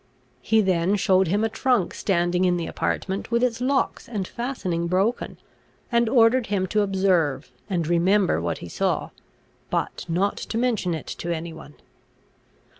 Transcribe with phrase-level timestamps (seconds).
[0.41, 4.87] He then showed him a trunk standing in the apartment with its locks and fastening
[4.87, 5.37] broken,
[5.91, 9.11] and ordered him to observe and remember what he saw,
[9.69, 11.75] but not to mention it to any one.